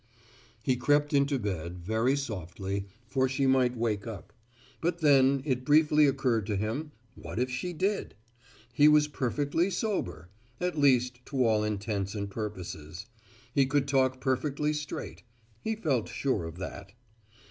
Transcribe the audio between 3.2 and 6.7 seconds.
she might wake up. But then, it briefly occurred to